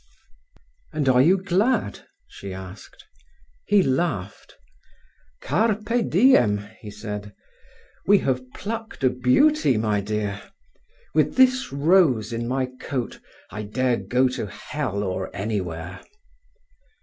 [0.91, 3.05] "And you are glad?" she asked.
[3.67, 4.55] He laughed.
[5.41, 7.35] "Carpe diem," he said.
[8.07, 10.41] "We have plucked a beauty, my dear.
[11.13, 13.19] With this rose in my coat
[13.51, 16.01] I dare go to hell or anywhere."